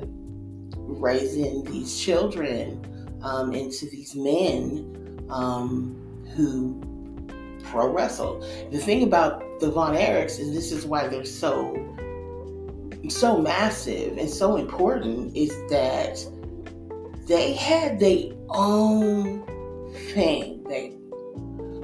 raising 1.00 1.64
these 1.64 1.98
children 1.98 2.84
um, 3.22 3.52
into 3.52 3.86
these 3.86 4.14
men 4.14 5.26
um, 5.30 5.96
who 6.36 6.80
pro 7.64 7.92
wrestle. 7.92 8.40
The 8.70 8.78
thing 8.78 9.02
about 9.02 9.60
the 9.60 9.70
Von 9.70 9.94
Erichs 9.94 10.38
is 10.38 10.52
this 10.52 10.72
is 10.72 10.86
why 10.86 11.08
they're 11.08 11.24
so 11.24 11.86
so 13.08 13.38
massive 13.38 14.18
and 14.18 14.30
so 14.30 14.56
important 14.56 15.36
is 15.36 15.50
that 15.70 16.24
they 17.26 17.54
had 17.54 17.98
their 17.98 18.32
own 18.50 19.44
thing. 20.12 20.62
They 20.64 20.96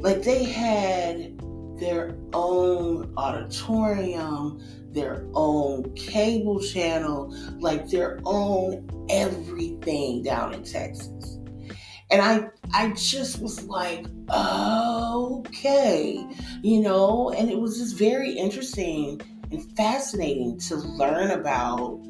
like 0.00 0.22
they 0.22 0.44
had 0.44 1.35
their 1.78 2.16
own 2.32 3.12
auditorium, 3.16 4.60
their 4.92 5.26
own 5.34 5.94
cable 5.94 6.60
channel, 6.60 7.34
like 7.58 7.88
their 7.88 8.18
own 8.24 8.88
everything 9.10 10.22
down 10.22 10.54
in 10.54 10.62
Texas. 10.62 11.38
And 12.10 12.22
I 12.22 12.48
I 12.72 12.92
just 12.92 13.40
was 13.40 13.64
like, 13.64 14.06
okay, 14.30 16.26
you 16.62 16.80
know, 16.80 17.30
and 17.30 17.50
it 17.50 17.58
was 17.58 17.78
just 17.78 17.96
very 17.96 18.32
interesting 18.32 19.20
and 19.50 19.76
fascinating 19.76 20.58
to 20.60 20.76
learn 20.76 21.30
about 21.30 22.00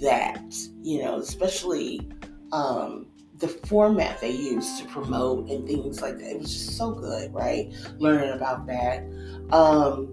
that, 0.00 0.54
you 0.82 1.02
know, 1.02 1.18
especially 1.18 2.08
um, 2.52 3.05
the 3.38 3.48
format 3.48 4.20
they 4.20 4.30
used 4.30 4.78
to 4.78 4.88
promote 4.88 5.48
and 5.50 5.66
things 5.66 6.00
like 6.00 6.18
that. 6.18 6.30
It 6.30 6.38
was 6.38 6.52
just 6.52 6.76
so 6.76 6.92
good, 6.92 7.32
right? 7.34 7.72
Learning 7.98 8.30
about 8.30 8.66
that. 8.66 9.04
Um, 9.50 10.12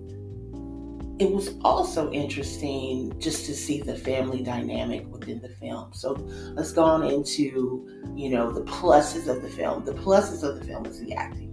it 1.19 1.31
was 1.31 1.55
also 1.63 2.11
interesting 2.11 3.17
just 3.19 3.45
to 3.45 3.53
see 3.53 3.81
the 3.81 3.95
family 3.95 4.41
dynamic 4.41 5.07
within 5.11 5.39
the 5.39 5.49
film. 5.49 5.93
So 5.93 6.13
let's 6.55 6.73
go 6.73 6.83
on 6.83 7.03
into, 7.03 7.87
you 8.15 8.29
know, 8.29 8.51
the 8.51 8.63
pluses 8.63 9.27
of 9.27 9.41
the 9.41 9.49
film. 9.49 9.85
The 9.85 9.93
pluses 9.93 10.43
of 10.43 10.59
the 10.59 10.65
film 10.65 10.85
is 10.85 10.99
the 10.99 11.13
acting. 11.13 11.51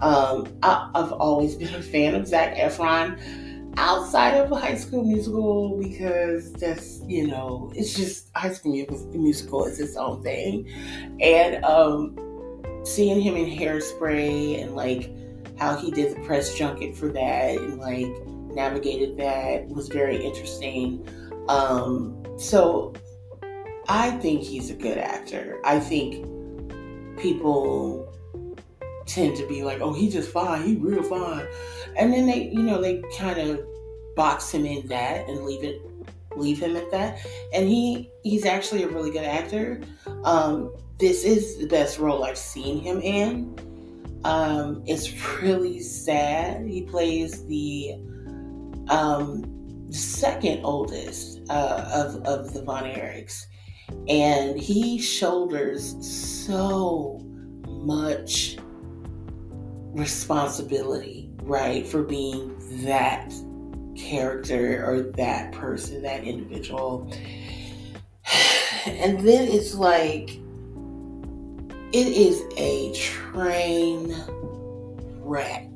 Um, 0.00 0.46
I, 0.62 0.90
have 0.94 1.12
always 1.12 1.56
been 1.56 1.74
a 1.74 1.82
fan 1.82 2.14
of 2.14 2.26
Zac 2.26 2.54
Efron 2.54 3.18
outside 3.76 4.34
of 4.34 4.50
High 4.50 4.76
School 4.76 5.04
Musical 5.04 5.78
because 5.78 6.52
that's 6.54 7.00
you 7.06 7.26
know 7.26 7.72
it's 7.74 7.94
just 7.94 8.30
High 8.34 8.52
School 8.52 8.72
Musical 9.12 9.64
is 9.64 9.80
its 9.80 9.96
own 9.96 10.22
thing, 10.22 10.68
and 11.20 11.64
um, 11.64 12.16
seeing 12.84 13.20
him 13.20 13.36
in 13.36 13.46
Hairspray 13.46 14.62
and 14.62 14.74
like 14.74 15.10
how 15.58 15.76
he 15.76 15.90
did 15.90 16.16
the 16.16 16.20
press 16.20 16.56
junket 16.56 16.96
for 16.96 17.08
that 17.08 17.56
and 17.56 17.78
like 17.78 18.12
navigated 18.54 19.16
that 19.18 19.68
was 19.68 19.88
very 19.88 20.24
interesting. 20.24 21.06
Um, 21.48 22.22
so 22.38 22.94
I 23.88 24.10
think 24.12 24.42
he's 24.42 24.70
a 24.70 24.74
good 24.74 24.98
actor. 24.98 25.60
I 25.64 25.78
think 25.80 26.26
people 27.18 28.12
tend 29.06 29.36
to 29.36 29.46
be 29.46 29.62
like, 29.62 29.80
oh, 29.80 29.92
he 29.92 30.08
just 30.08 30.30
fine, 30.30 30.62
he 30.62 30.76
real 30.76 31.02
fine. 31.02 31.46
And 31.96 32.12
then 32.12 32.26
they, 32.26 32.48
you 32.48 32.62
know, 32.62 32.80
they 32.80 33.02
kind 33.16 33.38
of 33.38 33.60
box 34.16 34.52
him 34.52 34.66
in 34.66 34.86
that 34.88 35.28
and 35.28 35.44
leave 35.44 35.62
it 35.62 35.80
leave 36.36 36.58
him 36.58 36.76
at 36.76 36.90
that. 36.90 37.18
And 37.54 37.68
he 37.68 38.10
he's 38.22 38.44
actually 38.44 38.82
a 38.82 38.88
really 38.88 39.10
good 39.10 39.24
actor. 39.24 39.80
Um, 40.24 40.74
this 40.98 41.24
is 41.24 41.58
the 41.58 41.66
best 41.66 41.98
role 41.98 42.24
I've 42.24 42.38
seen 42.38 42.80
him 42.80 43.00
in. 43.00 43.58
Um, 44.24 44.82
it's 44.86 45.12
really 45.40 45.80
sad. 45.80 46.66
He 46.66 46.82
plays 46.82 47.46
the 47.46 47.94
um, 48.88 49.44
second 49.90 50.64
oldest 50.64 51.40
uh, 51.48 51.90
of, 51.92 52.16
of 52.24 52.52
the 52.52 52.62
Von 52.62 52.84
Erichs. 52.84 53.46
And 54.08 54.58
he 54.58 54.98
shoulders 54.98 55.94
so 56.04 57.20
much 57.68 58.56
responsibility, 59.96 61.30
right, 61.42 61.86
for 61.86 62.02
being 62.02 62.54
that 62.84 63.32
character 63.96 64.84
or 64.86 65.02
that 65.12 65.52
person, 65.52 66.02
that 66.02 66.24
individual. 66.24 67.10
And 68.86 69.18
then 69.18 69.48
it's 69.48 69.74
like, 69.74 70.38
it 71.92 72.06
is 72.06 72.40
a 72.56 72.92
train 72.92 74.14
wreck. 75.18 75.68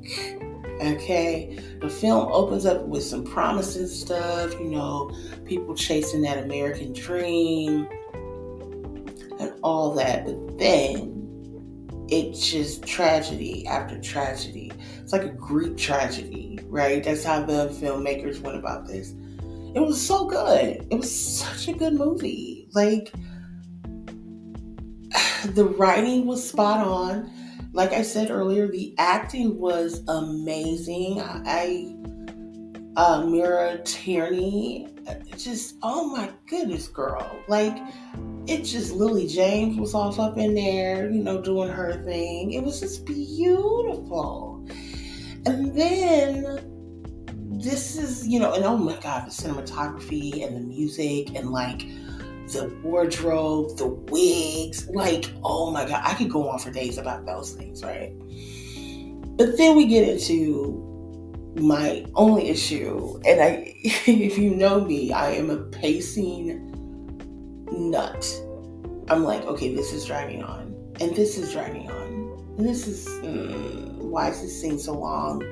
Okay, 0.81 1.59
the 1.81 1.89
film 1.89 2.31
opens 2.31 2.65
up 2.65 2.83
with 2.83 3.03
some 3.03 3.25
promising 3.25 3.87
stuff, 3.87 4.53
you 4.53 4.69
know, 4.69 5.11
people 5.45 5.75
chasing 5.75 6.21
that 6.21 6.37
American 6.37 6.93
dream 6.93 7.85
and 9.41 9.53
all 9.61 9.93
that, 9.95 10.25
but 10.25 10.57
then 10.57 11.20
it's 12.11 12.51
just 12.51 12.83
tragedy 12.85 13.65
after 13.65 13.97
tragedy. 13.99 14.69
It's 14.97 15.13
like 15.13 15.23
a 15.23 15.29
Greek 15.29 15.77
tragedy, 15.77 16.59
right? 16.65 17.01
That's 17.01 17.23
how 17.23 17.45
the 17.45 17.69
filmmakers 17.69 18.41
went 18.41 18.57
about 18.57 18.85
this. 18.85 19.13
It 19.73 19.79
was 19.79 20.05
so 20.05 20.25
good. 20.25 20.85
It 20.89 20.95
was 20.95 21.09
such 21.09 21.69
a 21.69 21.73
good 21.73 21.93
movie. 21.93 22.67
Like, 22.73 23.13
the 25.45 25.73
writing 25.77 26.25
was 26.25 26.47
spot 26.47 26.85
on. 26.85 27.31
Like 27.71 27.93
I 27.93 28.01
said 28.01 28.29
earlier, 28.29 28.67
the 28.67 28.93
acting 28.97 29.57
was 29.57 30.03
amazing. 30.09 31.21
I, 31.21 31.95
uh, 32.97 33.25
Maura 33.25 33.81
Tierney, 33.85 34.90
just, 35.37 35.75
oh 35.83 36.07
my 36.07 36.29
goodness, 36.47 36.87
girl. 36.87 37.39
Like, 37.47 37.77
it's 38.47 38.71
just 38.71 38.93
Lily 38.93 39.27
James 39.27 39.77
was 39.77 39.93
off 39.93 40.19
up 40.19 40.37
in 40.37 40.55
there, 40.55 41.09
you 41.09 41.23
know, 41.23 41.41
doing 41.41 41.69
her 41.69 42.03
thing. 42.03 42.53
It 42.53 42.63
was 42.63 42.79
just 42.79 43.05
beautiful. 43.05 44.65
And 45.45 45.75
then 45.75 46.67
this 47.61 47.97
is, 47.97 48.27
you 48.27 48.39
know, 48.39 48.53
and 48.53 48.63
oh 48.63 48.77
my 48.77 48.97
God, 48.99 49.27
the 49.27 49.31
cinematography 49.31 50.45
and 50.45 50.55
the 50.55 50.61
music 50.61 51.35
and 51.35 51.51
like 51.51 51.85
the 52.47 52.75
wardrobe, 52.83 53.77
the 53.77 53.87
wigs, 53.87 54.87
like, 54.89 55.31
oh 55.43 55.71
my 55.71 55.87
God, 55.87 56.01
I 56.03 56.13
could 56.15 56.29
go 56.29 56.49
on 56.49 56.59
for 56.59 56.71
days 56.71 56.97
about 56.97 57.25
those 57.25 57.53
things, 57.53 57.83
right? 57.83 58.13
But 59.37 59.57
then 59.57 59.75
we 59.75 59.85
get 59.87 60.07
into 60.07 60.90
my 61.55 62.05
only 62.15 62.49
issue, 62.49 63.19
and 63.25 63.41
I, 63.41 63.73
if 63.83 64.37
you 64.37 64.51
know 64.51 64.81
me, 64.81 65.11
I 65.11 65.31
am 65.31 65.49
a 65.49 65.57
pacing 65.57 66.67
nut. 67.71 68.41
I'm 69.09 69.23
like, 69.23 69.43
okay, 69.45 69.73
this 69.73 69.91
is 69.93 70.05
dragging 70.05 70.43
on, 70.43 70.75
and 70.99 71.15
this 71.15 71.37
is 71.37 71.51
dragging 71.51 71.89
on, 71.89 72.55
and 72.57 72.67
this 72.67 72.87
is 72.87 73.07
mm, 73.23 73.97
why 73.97 74.29
is 74.29 74.41
this 74.41 74.61
scene 74.61 74.79
so 74.79 74.93
long? 74.93 75.43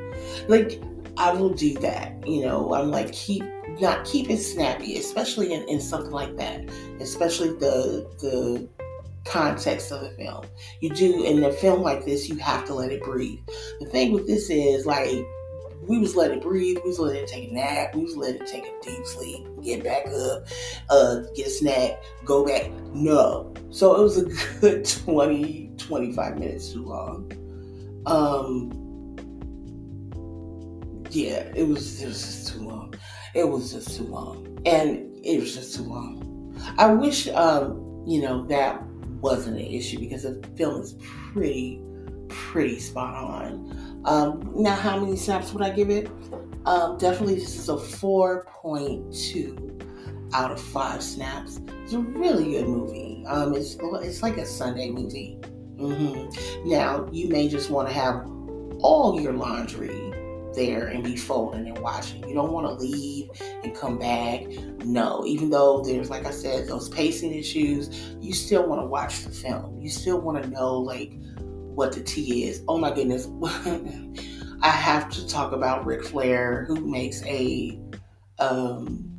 Like, 0.48 0.82
I 1.18 1.34
will 1.34 1.54
do 1.54 1.74
that, 1.80 2.26
you 2.28 2.46
know. 2.46 2.74
I'm 2.74 2.92
like, 2.92 3.12
keep 3.12 3.44
not 3.82 4.06
keep 4.06 4.30
it 4.30 4.38
snappy, 4.38 4.98
especially 4.98 5.54
in, 5.54 5.68
in 5.68 5.82
something 5.82 6.12
like 6.12 6.36
that, 6.38 6.70
especially 7.00 7.50
the 7.50 8.10
the 8.20 8.70
context 9.26 9.92
of 9.92 10.02
the 10.02 10.10
film. 10.12 10.46
You 10.82 10.90
do 10.90 11.24
in 11.24 11.44
a 11.44 11.52
film 11.52 11.82
like 11.82 12.06
this, 12.06 12.30
you 12.30 12.38
have 12.38 12.66
to 12.66 12.74
let 12.74 12.92
it 12.92 13.04
breathe. 13.04 13.40
The 13.80 13.86
thing 13.86 14.12
with 14.14 14.28
this 14.28 14.50
is 14.50 14.86
like 14.86 15.26
we 15.88 15.98
was 15.98 16.16
letting 16.16 16.38
it 16.38 16.44
breathe. 16.44 16.78
We 16.84 16.90
was 16.90 17.00
letting 17.00 17.24
it 17.24 17.28
take 17.28 17.52
a 17.52 17.54
nap. 17.54 17.96
We 17.96 18.04
was 18.04 18.16
letting 18.16 18.42
it 18.42 18.48
take 18.48 18.66
a 18.66 18.74
deep 18.84 19.06
sleep, 19.06 19.46
get 19.62 19.84
back 19.84 20.08
up, 20.08 20.48
uh, 20.90 21.22
get 21.36 21.48
a 21.48 21.50
snack, 21.50 22.04
go 22.26 22.46
back. 22.46 22.72
No. 22.94 23.54
So 23.70 23.96
it 23.96 24.02
was 24.02 24.18
a 24.18 24.26
good 24.60 24.86
20, 24.86 25.72
25 25.78 26.40
minutes 26.40 26.74
too 26.74 26.86
long. 26.86 27.32
Um, 28.06 28.72
yeah, 31.12 31.52
it 31.56 31.68
was, 31.68 32.02
it 32.02 32.08
was 32.08 32.22
just 32.22 32.54
too 32.54 32.68
long. 32.68 32.94
It 33.34 33.48
was 33.48 33.74
just 33.74 33.96
too 33.96 34.04
long. 34.04 34.60
And 34.66 35.18
it 35.24 35.40
was 35.40 35.56
just 35.56 35.76
too 35.76 35.84
long. 35.84 36.56
I 36.78 36.92
wish, 36.92 37.28
um, 37.30 38.04
you 38.06 38.22
know, 38.22 38.46
that 38.48 38.84
wasn't 39.22 39.58
an 39.58 39.66
issue 39.66 40.00
because 40.00 40.24
the 40.24 40.46
film 40.56 40.82
is 40.82 40.96
pretty, 41.34 41.82
pretty 42.28 42.80
spot 42.80 43.16
on. 43.16 43.89
Um, 44.10 44.52
now, 44.56 44.74
how 44.74 45.00
many 45.00 45.16
snaps 45.16 45.54
would 45.54 45.62
I 45.62 45.70
give 45.70 45.92
it? 45.92 46.10
Um, 46.66 46.98
definitely, 46.98 47.36
this 47.36 47.56
is 47.56 47.70
a 47.70 47.74
4.2 47.74 50.34
out 50.34 50.52
of 50.52 50.60
5 50.60 51.04
snaps. 51.04 51.62
It's 51.84 51.94
a 51.94 52.00
really 52.00 52.54
good 52.54 52.68
movie. 52.68 53.24
Um, 53.28 53.54
it's, 53.54 53.78
it's 53.80 54.24
like 54.24 54.38
a 54.38 54.48
Sunday 54.48 54.90
movie. 54.90 55.38
Mm-hmm. 55.76 56.68
Now, 56.68 57.08
you 57.12 57.30
may 57.30 57.48
just 57.48 57.70
want 57.70 57.88
to 57.88 57.94
have 57.94 58.26
all 58.82 59.22
your 59.22 59.34
laundry 59.34 60.12
there 60.56 60.88
and 60.88 61.04
be 61.04 61.16
folding 61.16 61.68
and 61.68 61.78
watching. 61.78 62.28
You 62.28 62.34
don't 62.34 62.52
want 62.52 62.66
to 62.66 62.74
leave 62.84 63.30
and 63.64 63.76
come 63.76 64.00
back. 64.00 64.42
No, 64.86 65.24
even 65.28 65.52
though 65.52 65.84
there's, 65.84 66.10
like 66.10 66.26
I 66.26 66.32
said, 66.32 66.68
those 66.68 66.90
pacing 66.90 67.32
issues, 67.32 67.96
you 68.20 68.34
still 68.34 68.68
want 68.68 68.82
to 68.82 68.88
watch 68.88 69.22
the 69.22 69.30
film. 69.30 69.80
You 69.80 69.92
still 69.92 70.20
want 70.20 70.44
to 70.44 70.50
know, 70.50 70.80
like, 70.80 71.14
what 71.80 71.94
the 71.94 72.04
tea 72.04 72.44
is. 72.44 72.62
Oh 72.68 72.78
my 72.78 72.94
goodness. 72.94 73.30
I 74.62 74.68
have 74.70 75.10
to 75.12 75.26
talk 75.26 75.54
about 75.54 75.86
Ric 75.86 76.04
Flair, 76.04 76.66
who 76.68 76.76
makes 76.76 77.24
a, 77.24 77.80
um, 78.38 79.10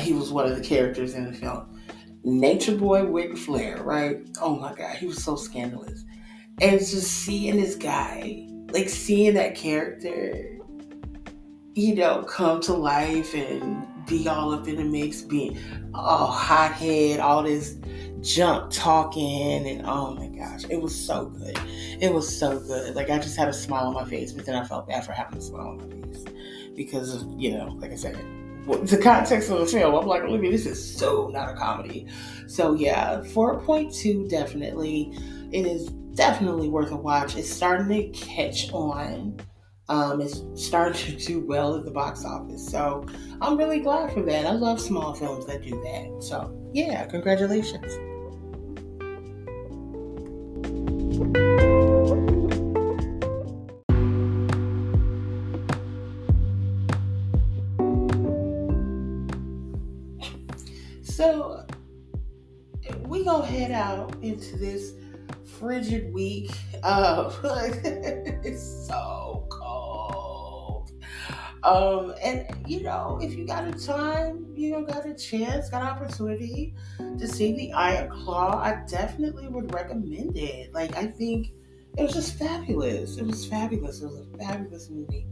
he 0.00 0.14
was 0.14 0.32
one 0.32 0.50
of 0.50 0.56
the 0.56 0.64
characters 0.64 1.14
in 1.14 1.30
the 1.30 1.32
film. 1.34 1.78
Nature 2.24 2.74
Boy 2.74 3.04
Ric 3.04 3.36
Flair, 3.36 3.82
right? 3.82 4.16
Oh 4.40 4.56
my 4.56 4.74
God, 4.74 4.96
he 4.96 5.04
was 5.04 5.22
so 5.22 5.36
scandalous. 5.36 6.02
And 6.62 6.80
just 6.80 7.10
seeing 7.10 7.56
this 7.56 7.76
guy, 7.76 8.48
like 8.72 8.88
seeing 8.88 9.34
that 9.34 9.54
character 9.54 10.56
you 11.74 11.94
know, 11.94 12.22
come 12.24 12.60
to 12.60 12.72
life 12.72 13.34
and 13.34 13.86
be 14.06 14.28
all 14.28 14.52
up 14.52 14.66
in 14.68 14.76
the 14.76 14.84
mix, 14.84 15.22
being 15.22 15.58
all 15.94 16.26
hothead, 16.26 17.20
all 17.20 17.42
this 17.42 17.76
junk 18.20 18.72
talking, 18.72 19.66
and 19.66 19.86
oh 19.86 20.14
my 20.14 20.28
gosh, 20.28 20.64
it 20.68 20.80
was 20.80 20.94
so 20.94 21.26
good. 21.26 21.58
It 22.00 22.12
was 22.12 22.38
so 22.38 22.58
good. 22.60 22.94
Like 22.94 23.10
I 23.10 23.18
just 23.18 23.36
had 23.36 23.48
a 23.48 23.52
smile 23.52 23.86
on 23.86 23.94
my 23.94 24.04
face, 24.04 24.32
but 24.32 24.46
then 24.46 24.54
I 24.54 24.64
felt 24.64 24.88
bad 24.88 25.04
for 25.04 25.12
having 25.12 25.38
a 25.38 25.42
smile 25.42 25.68
on 25.68 25.78
my 25.78 26.06
face 26.06 26.24
because 26.74 27.14
of 27.14 27.28
you 27.38 27.52
know, 27.52 27.76
like 27.78 27.92
I 27.92 27.96
said, 27.96 28.16
the 28.66 29.00
context 29.02 29.50
of 29.50 29.58
the 29.58 29.66
film. 29.66 29.94
I'm 29.94 30.06
like, 30.06 30.22
look, 30.24 30.44
at 30.44 30.50
this 30.50 30.66
is 30.66 30.98
so 30.98 31.28
not 31.28 31.50
a 31.50 31.54
comedy. 31.54 32.06
So 32.46 32.74
yeah, 32.74 33.20
4.2 33.24 34.28
definitely. 34.28 35.16
It 35.52 35.66
is 35.66 35.88
definitely 36.14 36.68
worth 36.68 36.90
a 36.90 36.96
watch. 36.96 37.36
It's 37.36 37.50
starting 37.50 37.88
to 37.88 38.18
catch 38.18 38.72
on 38.72 39.40
um, 39.90 40.20
is 40.20 40.44
starting 40.54 41.18
to 41.18 41.26
do 41.26 41.40
well 41.40 41.74
at 41.74 41.84
the 41.84 41.90
box 41.90 42.24
office. 42.24 42.66
So 42.66 43.04
I'm 43.42 43.58
really 43.58 43.80
glad 43.80 44.12
for 44.12 44.22
that. 44.22 44.46
I 44.46 44.52
love 44.52 44.80
small 44.80 45.12
films 45.14 45.46
that 45.46 45.62
do 45.62 45.70
that. 45.82 46.22
So 46.22 46.56
yeah, 46.72 47.04
congratulations. 47.06 47.92
So 61.02 61.66
we 63.08 63.24
gonna 63.24 63.44
head 63.44 63.72
out 63.72 64.14
into 64.22 64.56
this 64.56 64.92
frigid 65.58 66.14
week. 66.14 66.52
Uh, 66.84 67.32
it's 68.44 68.86
so 68.86 69.29
um, 71.62 72.14
and 72.22 72.46
you 72.66 72.82
know, 72.82 73.18
if 73.22 73.34
you 73.34 73.46
got 73.46 73.66
a 73.66 73.72
time, 73.72 74.46
you 74.54 74.70
know, 74.72 74.82
got 74.82 75.06
a 75.06 75.14
chance, 75.14 75.68
got 75.68 75.82
an 75.82 75.88
opportunity 75.88 76.74
to 76.98 77.28
see 77.28 77.54
the 77.54 77.72
Iron 77.72 78.10
Claw, 78.10 78.60
I 78.62 78.82
definitely 78.88 79.48
would 79.48 79.72
recommend 79.74 80.36
it. 80.36 80.72
Like, 80.72 80.96
I 80.96 81.06
think 81.06 81.52
it 81.96 82.02
was 82.02 82.12
just 82.12 82.38
fabulous. 82.38 83.18
It 83.18 83.26
was 83.26 83.44
fabulous. 83.46 84.00
It 84.00 84.06
was 84.06 84.26
a 84.32 84.38
fabulous 84.38 84.88
movie. 84.90 85.26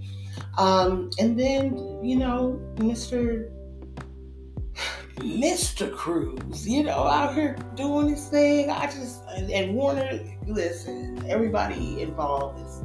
Um, 0.58 1.10
and 1.18 1.38
then, 1.38 1.76
you 2.04 2.16
know, 2.16 2.60
Mr. 2.76 3.50
Mr. 5.16 5.92
Cruise, 5.92 6.68
you 6.68 6.84
know, 6.84 7.06
out 7.06 7.34
here 7.34 7.56
doing 7.74 8.10
this 8.10 8.28
thing. 8.28 8.70
I 8.70 8.86
just 8.86 9.22
and 9.28 9.74
Warner, 9.74 10.20
listen, 10.46 11.24
everybody 11.28 12.02
involved 12.02 12.60
is 12.64 12.82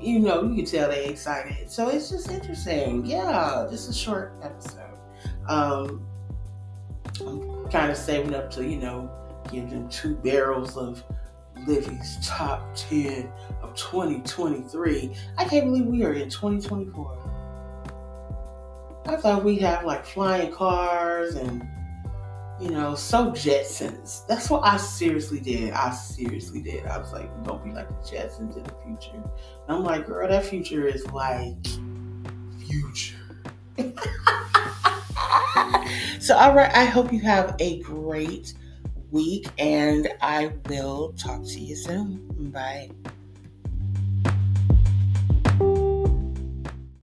you 0.00 0.18
know, 0.18 0.42
you 0.44 0.56
can 0.56 0.64
tell 0.64 0.88
they're 0.88 1.10
excited. 1.10 1.70
So 1.70 1.88
it's 1.88 2.10
just 2.10 2.30
interesting. 2.30 3.04
Yeah, 3.04 3.66
just 3.70 3.88
a 3.88 3.94
short 3.94 4.34
episode. 4.42 4.98
Um, 5.48 6.06
I'm 7.20 7.68
kind 7.70 7.90
of 7.90 7.96
saving 7.96 8.34
up 8.34 8.50
to, 8.52 8.64
you 8.64 8.76
know, 8.76 9.10
give 9.50 9.70
them 9.70 9.88
two 9.88 10.16
barrels 10.16 10.76
of 10.76 11.02
Livi's 11.66 12.18
top 12.26 12.74
10 12.74 13.30
of 13.62 13.74
2023. 13.74 15.14
I 15.38 15.44
can't 15.44 15.66
believe 15.66 15.86
we 15.86 16.04
are 16.04 16.12
in 16.12 16.28
2024. 16.28 17.26
I 19.06 19.16
thought 19.16 19.44
we'd 19.44 19.60
have 19.62 19.84
like 19.84 20.04
flying 20.04 20.52
cars 20.52 21.36
and 21.36 21.66
you 22.60 22.70
know, 22.70 22.94
so 22.94 23.32
Jetsons. 23.32 24.26
That's 24.26 24.48
what 24.48 24.64
I 24.64 24.78
seriously 24.78 25.40
did. 25.40 25.72
I 25.72 25.90
seriously 25.90 26.62
did. 26.62 26.86
I 26.86 26.98
was 26.98 27.12
like, 27.12 27.28
don't 27.44 27.62
be 27.64 27.70
like 27.70 27.88
the 27.88 28.08
Jetsons 28.08 28.56
in 28.56 28.62
the 28.62 28.72
future. 28.84 29.14
And 29.14 29.24
I'm 29.68 29.84
like, 29.84 30.06
girl, 30.06 30.28
that 30.28 30.44
future 30.44 30.86
is 30.86 31.06
like 31.08 31.56
future. 32.66 33.16
so, 36.20 36.36
all 36.36 36.54
right, 36.54 36.72
I 36.74 36.84
hope 36.84 37.12
you 37.12 37.20
have 37.20 37.56
a 37.58 37.80
great 37.80 38.54
week 39.10 39.48
and 39.58 40.08
I 40.22 40.52
will 40.68 41.12
talk 41.12 41.44
to 41.44 41.60
you 41.60 41.76
soon. 41.76 42.50
Bye. 42.52 42.90